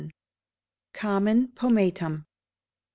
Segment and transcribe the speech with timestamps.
[0.93, 2.25] Common Pomatum.